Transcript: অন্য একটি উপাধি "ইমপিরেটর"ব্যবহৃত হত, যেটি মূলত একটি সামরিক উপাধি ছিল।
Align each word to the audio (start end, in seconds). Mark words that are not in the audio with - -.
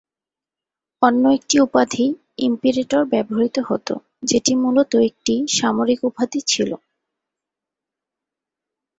অন্য 1.01 1.23
একটি 1.37 1.55
উপাধি 1.59 2.05
"ইমপিরেটর"ব্যবহৃত 2.39 3.55
হত, 3.69 3.87
যেটি 4.23 4.51
মূলত 4.55 4.91
একটি 5.09 5.35
সামরিক 5.57 5.99
উপাধি 6.09 6.39
ছিল। 6.47 6.71